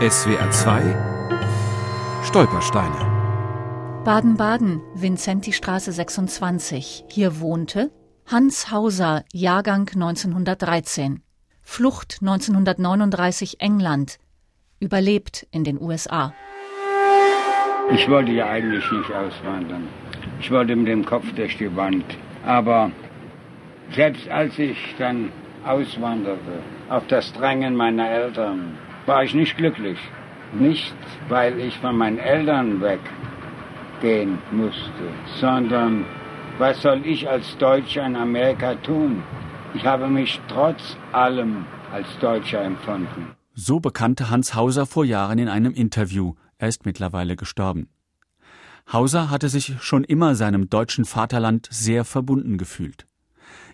SWR 0.00 0.50
2 0.50 0.80
Stolpersteine 2.24 4.00
Baden-Baden, 4.02 4.80
Vincentistraße 4.94 5.92
26. 5.92 7.04
Hier 7.10 7.38
wohnte 7.38 7.90
Hans 8.24 8.70
Hauser, 8.70 9.26
Jahrgang 9.34 9.86
1913. 9.92 11.20
Flucht 11.60 12.20
1939 12.22 13.60
England. 13.60 14.16
Überlebt 14.78 15.46
in 15.50 15.64
den 15.64 15.78
USA. 15.78 16.32
Ich 17.92 18.08
wollte 18.08 18.32
ja 18.32 18.46
eigentlich 18.48 18.90
nicht 18.90 19.12
auswandern. 19.12 19.86
Ich 20.40 20.50
wollte 20.50 20.76
mit 20.76 20.88
dem 20.88 21.04
Kopf 21.04 21.30
durch 21.36 21.58
die 21.58 21.76
Wand. 21.76 22.06
Aber 22.46 22.90
selbst 23.94 24.26
als 24.30 24.58
ich 24.58 24.78
dann 24.96 25.30
auswanderte, 25.66 26.62
auf 26.88 27.06
das 27.08 27.34
Drängen 27.34 27.76
meiner 27.76 28.08
Eltern, 28.08 28.78
war 29.10 29.24
ich 29.24 29.34
nicht 29.34 29.56
glücklich. 29.56 29.98
Nicht, 30.52 30.94
weil 31.28 31.58
ich 31.66 31.76
von 31.78 31.96
meinen 31.96 32.18
Eltern 32.18 32.80
weggehen 32.80 34.38
musste, 34.52 35.06
sondern 35.40 36.04
was 36.58 36.80
soll 36.82 37.00
ich 37.04 37.28
als 37.28 37.46
Deutscher 37.58 38.06
in 38.06 38.14
Amerika 38.14 38.76
tun? 38.76 39.22
Ich 39.74 39.84
habe 39.84 40.06
mich 40.06 40.40
trotz 40.46 40.96
allem 41.10 41.64
als 41.92 42.06
Deutscher 42.20 42.62
empfunden. 42.62 43.22
So 43.54 43.80
bekannte 43.80 44.30
Hans 44.30 44.54
Hauser 44.54 44.86
vor 44.86 45.04
Jahren 45.04 45.40
in 45.40 45.48
einem 45.48 45.74
Interview. 45.74 46.34
Er 46.58 46.68
ist 46.68 46.86
mittlerweile 46.86 47.34
gestorben. 47.34 47.88
Hauser 48.92 49.28
hatte 49.28 49.48
sich 49.48 49.74
schon 49.80 50.04
immer 50.04 50.36
seinem 50.36 50.70
deutschen 50.70 51.04
Vaterland 51.04 51.66
sehr 51.70 52.04
verbunden 52.04 52.58
gefühlt. 52.58 53.06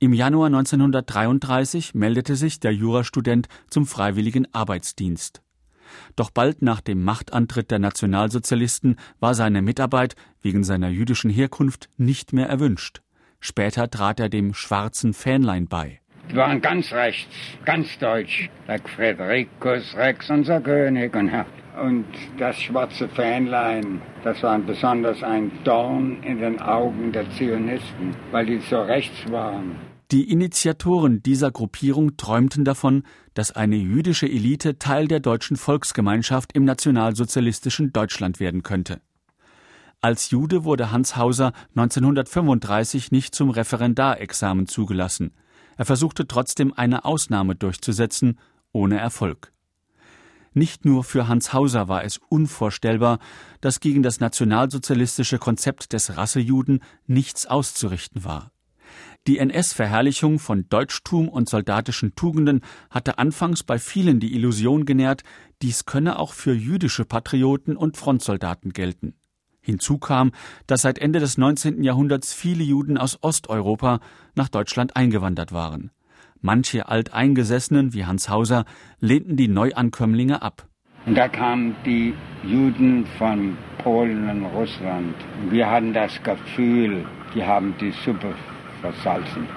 Im 0.00 0.12
Januar 0.12 0.46
1933 0.46 1.92
meldete 1.92 2.36
sich 2.36 2.60
der 2.60 2.72
Jurastudent 2.72 3.48
zum 3.68 3.84
freiwilligen 3.84 4.46
Arbeitsdienst. 4.54 5.42
Doch 6.14 6.30
bald 6.30 6.62
nach 6.62 6.80
dem 6.80 7.02
Machtantritt 7.02 7.72
der 7.72 7.80
Nationalsozialisten 7.80 8.94
war 9.18 9.34
seine 9.34 9.60
Mitarbeit 9.60 10.14
wegen 10.40 10.62
seiner 10.62 10.88
jüdischen 10.88 11.30
Herkunft 11.30 11.88
nicht 11.96 12.32
mehr 12.32 12.48
erwünscht. 12.48 13.02
Später 13.40 13.90
trat 13.90 14.20
er 14.20 14.28
dem 14.28 14.54
schwarzen 14.54 15.14
Fähnlein 15.14 15.66
bei. 15.66 16.00
Die 16.30 16.36
waren 16.36 16.60
ganz 16.60 16.92
rechts, 16.92 17.34
ganz 17.64 17.98
deutsch. 17.98 18.48
Der 18.68 18.78
Frederikus 18.78 19.96
Rex, 19.96 20.30
unser 20.30 20.60
König. 20.60 21.16
Und, 21.16 21.32
und 21.80 22.06
das 22.38 22.56
schwarze 22.56 23.08
Fähnlein, 23.08 24.00
das 24.24 24.42
war 24.42 24.58
besonders 24.58 25.22
ein 25.22 25.50
Dorn 25.64 26.22
in 26.22 26.40
den 26.40 26.60
Augen 26.60 27.12
der 27.12 27.30
Zionisten, 27.32 28.14
weil 28.30 28.46
die 28.46 28.60
so 28.68 28.80
rechts 28.82 29.30
waren. 29.30 29.76
Die 30.10 30.30
Initiatoren 30.30 31.22
dieser 31.22 31.50
Gruppierung 31.50 32.16
träumten 32.16 32.64
davon, 32.64 33.02
dass 33.34 33.52
eine 33.52 33.76
jüdische 33.76 34.26
Elite 34.26 34.78
Teil 34.78 35.06
der 35.06 35.20
deutschen 35.20 35.58
Volksgemeinschaft 35.58 36.54
im 36.54 36.64
nationalsozialistischen 36.64 37.92
Deutschland 37.92 38.40
werden 38.40 38.62
könnte. 38.62 39.00
Als 40.00 40.30
Jude 40.30 40.64
wurde 40.64 40.92
Hans 40.92 41.16
Hauser 41.16 41.52
1935 41.76 43.10
nicht 43.12 43.34
zum 43.34 43.50
Referendarexamen 43.50 44.66
zugelassen. 44.66 45.32
Er 45.76 45.84
versuchte 45.84 46.26
trotzdem 46.26 46.72
eine 46.72 47.04
Ausnahme 47.04 47.54
durchzusetzen, 47.54 48.38
ohne 48.72 48.98
Erfolg. 48.98 49.52
Nicht 50.58 50.84
nur 50.84 51.04
für 51.04 51.28
Hans 51.28 51.52
Hauser 51.52 51.86
war 51.86 52.02
es 52.02 52.18
unvorstellbar, 52.30 53.20
dass 53.60 53.78
gegen 53.78 54.02
das 54.02 54.18
nationalsozialistische 54.18 55.38
Konzept 55.38 55.92
des 55.92 56.16
Rassejuden 56.16 56.80
nichts 57.06 57.46
auszurichten 57.46 58.24
war. 58.24 58.50
Die 59.28 59.38
NS-Verherrlichung 59.38 60.40
von 60.40 60.68
Deutschtum 60.68 61.28
und 61.28 61.48
soldatischen 61.48 62.16
Tugenden 62.16 62.62
hatte 62.90 63.18
anfangs 63.18 63.62
bei 63.62 63.78
vielen 63.78 64.18
die 64.18 64.34
Illusion 64.34 64.84
genährt, 64.84 65.22
dies 65.62 65.84
könne 65.84 66.18
auch 66.18 66.32
für 66.32 66.54
jüdische 66.54 67.04
Patrioten 67.04 67.76
und 67.76 67.96
Frontsoldaten 67.96 68.72
gelten. 68.72 69.14
Hinzu 69.60 69.98
kam, 69.98 70.32
dass 70.66 70.82
seit 70.82 70.98
Ende 70.98 71.20
des 71.20 71.38
19. 71.38 71.84
Jahrhunderts 71.84 72.34
viele 72.34 72.64
Juden 72.64 72.98
aus 72.98 73.22
Osteuropa 73.22 74.00
nach 74.34 74.48
Deutschland 74.48 74.96
eingewandert 74.96 75.52
waren. 75.52 75.92
Manche 76.40 76.88
Alteingesessenen 76.88 77.92
wie 77.94 78.04
Hans 78.04 78.28
Hauser 78.28 78.64
lehnten 79.00 79.36
die 79.36 79.48
Neuankömmlinge 79.48 80.42
ab. 80.42 80.66
Und 81.06 81.14
da 81.14 81.28
kamen 81.28 81.74
die 81.84 82.14
Juden 82.44 83.06
von 83.18 83.56
Polen 83.78 84.28
und 84.28 84.44
Russland. 84.46 85.14
Wir 85.50 85.70
hatten 85.70 85.92
das 85.92 86.22
Gefühl, 86.22 87.06
die 87.34 87.42
haben 87.44 87.74
die 87.80 87.92
Suppe 88.04 88.34
versalzen. 88.80 89.48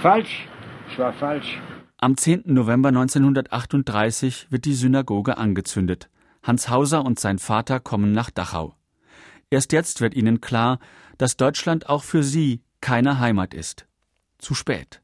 Falsch, 0.00 0.48
es 0.90 0.98
war 0.98 1.12
falsch. 1.12 1.60
Am 1.98 2.16
10. 2.16 2.42
November 2.46 2.88
1938 2.88 4.48
wird 4.50 4.64
die 4.64 4.74
Synagoge 4.74 5.38
angezündet. 5.38 6.08
Hans 6.42 6.68
Hauser 6.68 7.04
und 7.04 7.18
sein 7.18 7.38
Vater 7.38 7.80
kommen 7.80 8.12
nach 8.12 8.30
Dachau. 8.30 8.74
Erst 9.50 9.72
jetzt 9.72 10.00
wird 10.00 10.14
ihnen 10.14 10.40
klar, 10.40 10.78
dass 11.18 11.36
Deutschland 11.36 11.88
auch 11.88 12.02
für 12.02 12.22
sie 12.22 12.62
keine 12.80 13.18
Heimat 13.18 13.54
ist. 13.54 13.86
Zu 14.38 14.54
spät. 14.54 15.00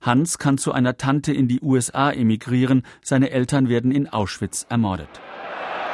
Hans 0.00 0.38
kann 0.38 0.58
zu 0.58 0.72
einer 0.72 0.96
Tante 0.96 1.32
in 1.32 1.48
die 1.48 1.60
USA 1.60 2.10
emigrieren, 2.10 2.82
seine 3.02 3.30
Eltern 3.30 3.68
werden 3.68 3.92
in 3.92 4.08
Auschwitz 4.08 4.66
ermordet. 4.68 5.20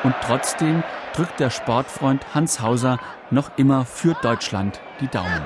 Und 0.04 0.14
trotzdem 0.22 0.82
drückt 1.14 1.40
der 1.40 1.50
Sportfreund 1.50 2.34
Hans 2.34 2.60
Hauser 2.60 2.98
noch 3.30 3.50
immer 3.58 3.84
für 3.84 4.14
Deutschland 4.22 4.80
die 5.00 5.08
Daumen. 5.08 5.42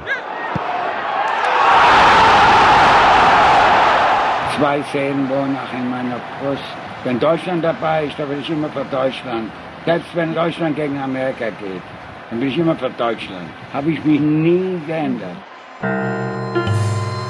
Zwei 4.56 4.80
wohnen 4.92 5.56
auch 5.56 5.72
in 5.72 5.88
meiner 5.88 6.20
Brust. 6.40 6.62
Wenn 7.04 7.18
Deutschland 7.18 7.64
dabei 7.64 8.04
ist, 8.06 8.18
dann 8.18 8.28
bin 8.28 8.40
ich 8.40 8.50
immer 8.50 8.68
für 8.68 8.84
Deutschland. 8.84 9.50
Selbst 9.86 10.14
wenn 10.14 10.34
Deutschland 10.34 10.76
gegen 10.76 10.98
Amerika 11.00 11.46
geht, 11.46 11.82
dann 12.30 12.38
bin 12.38 12.48
ich 12.48 12.58
immer 12.58 12.76
für 12.76 12.90
Deutschland. 12.90 13.48
Habe 13.72 13.90
ich 13.90 14.04
mich 14.04 14.20
nie 14.20 14.80
geändert. 14.86 15.36